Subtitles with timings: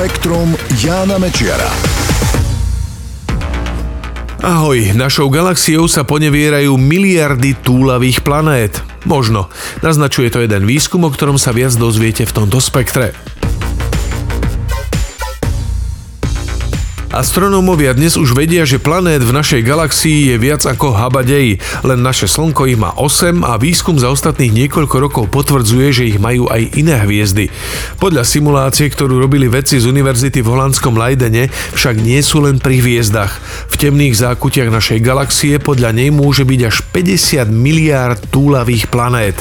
[0.00, 1.68] Spektrum Jána Mečiara.
[4.40, 8.80] Ahoj, našou galaxiou sa ponevierajú miliardy túlavých planét.
[9.04, 9.52] Možno.
[9.84, 13.12] Naznačuje to jeden výskum, o ktorom sa viac dozviete v tomto spektre.
[17.10, 22.30] Astronómovia dnes už vedia, že planét v našej galaxii je viac ako habadej, len naše
[22.30, 26.70] Slnko ich má 8 a výskum za ostatných niekoľko rokov potvrdzuje, že ich majú aj
[26.78, 27.50] iné hviezdy.
[27.98, 32.78] Podľa simulácie, ktorú robili vedci z univerzity v holandskom Leidene, však nie sú len pri
[32.78, 33.42] hviezdach.
[33.66, 39.34] V temných zákutiach našej galaxie podľa nej môže byť až 50 miliárd túlavých planét.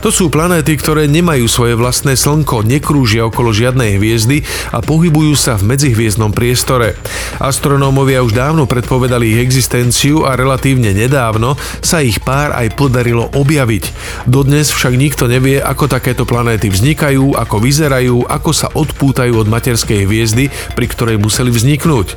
[0.00, 4.40] To sú planéty, ktoré nemajú svoje vlastné Slnko, nekrúžia okolo žiadnej hviezdy
[4.72, 6.96] a pohybujú sa v medzihviezdnom priestore.
[7.40, 13.84] Astronómovia už dávno predpovedali ich existenciu a relatívne nedávno sa ich pár aj podarilo objaviť.
[14.28, 20.04] Dodnes však nikto nevie, ako takéto planéty vznikajú, ako vyzerajú, ako sa odpútajú od materskej
[20.04, 22.16] hviezdy, pri ktorej museli vzniknúť.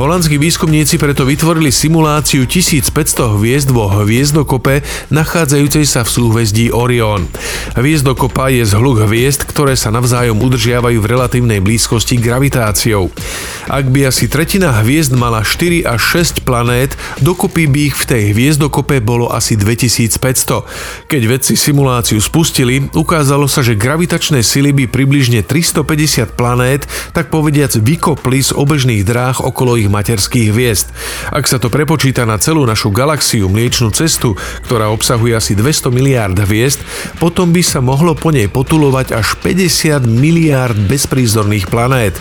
[0.00, 4.82] Holandskí výskumníci preto vytvorili simuláciu 1500 hviezd vo hviezdokope
[5.14, 7.26] nachádzajúcej sa v súhvezdí Orion.
[7.78, 13.10] Hviezdokopa je zhluk hviezd, ktoré sa navzájom udržiavajú v relatívnej blízkosti gravitáciou.
[13.70, 18.22] Ak by asi tretina hviezd mala 4 až 6 planét, dokopy by ich v tej
[18.34, 21.06] hviezdokope bolo asi 2500.
[21.06, 26.82] Keď vedci simuláciu spustili, ukázalo sa, že gravitačné sily by približne 350 planét,
[27.14, 30.90] tak povediac vykopli z obežných dráh okolo ich materských hviezd.
[31.30, 34.34] Ak sa to prepočíta na celú našu galaxiu, mliečnú cestu,
[34.66, 36.82] ktorá obsahuje asi 200 miliárd hviezd,
[37.22, 42.18] potom by sa mohlo po nej potulovať až 50 miliárd bezprízorných planét.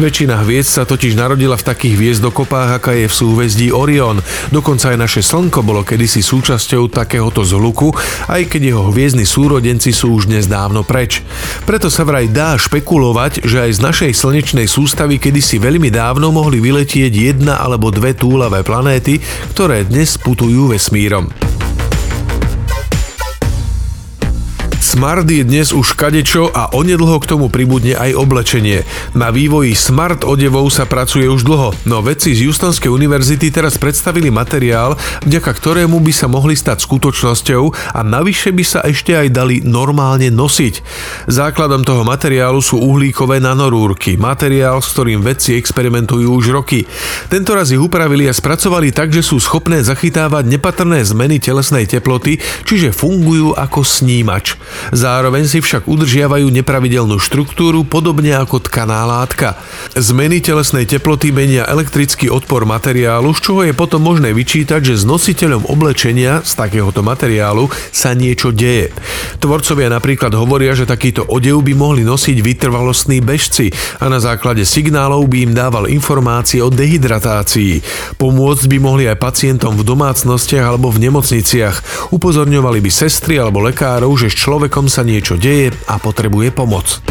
[0.00, 4.22] Väčšina hviezd sa totiž narodila narodila v takých hviezdokopách, aká je v súhvezdí Orion.
[4.54, 7.90] Dokonca aj naše Slnko bolo kedysi súčasťou takéhoto zhluku,
[8.30, 11.26] aj keď jeho hviezdni súrodenci sú už dnes dávno preč.
[11.66, 16.62] Preto sa vraj dá špekulovať, že aj z našej slnečnej sústavy kedysi veľmi dávno mohli
[16.62, 19.18] vyletieť jedna alebo dve túlavé planéty,
[19.50, 21.49] ktoré dnes putujú vesmírom.
[24.90, 28.82] Smart je dnes už kadečo a onedlho k tomu pribudne aj oblečenie.
[29.14, 34.34] Na vývoji smart odevov sa pracuje už dlho, no vedci z Houstonskej univerzity teraz predstavili
[34.34, 39.62] materiál, vďaka ktorému by sa mohli stať skutočnosťou a navyše by sa ešte aj dali
[39.62, 40.82] normálne nosiť.
[41.30, 46.82] Základom toho materiálu sú uhlíkové nanorúrky, materiál, s ktorým vedci experimentujú už roky.
[47.30, 52.42] Tento raz ich upravili a spracovali tak, že sú schopné zachytávať nepatrné zmeny telesnej teploty,
[52.66, 54.58] čiže fungujú ako snímač.
[54.90, 59.60] Zároveň si však udržiavajú nepravidelnú štruktúru podobne ako tkaná látka.
[59.92, 65.04] Zmeny telesnej teploty menia elektrický odpor materiálu, z čoho je potom možné vyčítať, že s
[65.04, 68.94] nositeľom oblečenia z takéhoto materiálu sa niečo deje.
[69.38, 75.26] Tvorcovia napríklad hovoria, že takýto odev by mohli nosiť vytrvalostní bežci a na základe signálov
[75.28, 77.82] by im dával informácie o dehydratácii.
[78.16, 82.10] Pomôcť by mohli aj pacientom v domácnostiach alebo v nemocniciach.
[82.14, 87.02] Upozorňovali by sestry alebo lekárov, že človek človekom sa niečo deje a potrebuje pomoc.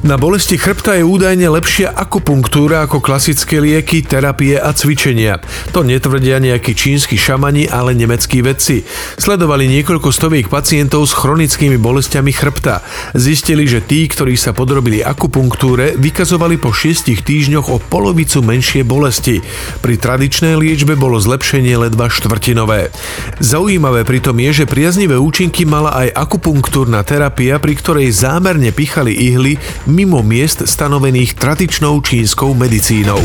[0.00, 5.44] Na bolesti chrbta je údajne lepšia akupunktúra ako klasické lieky, terapie a cvičenia.
[5.76, 8.80] To netvrdia nejakí čínsky šamani, ale nemeckí vedci.
[9.20, 12.80] Sledovali niekoľko stoviek pacientov s chronickými bolestiami chrbta.
[13.12, 19.44] Zistili, že tí, ktorí sa podrobili akupunktúre, vykazovali po 6 týždňoch o polovicu menšie bolesti.
[19.84, 22.88] Pri tradičnej liečbe bolo zlepšenie ledva štvrtinové.
[23.36, 29.60] Zaujímavé pritom je, že priaznivé účinky mala aj akupunktúrna terapia, pri ktorej zámerne pichali ihly
[29.90, 33.18] mimo miest stanovených tradičnou čínskou medicínou.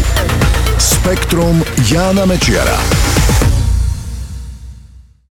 [0.78, 2.81] Spektrum Jána Mečiara.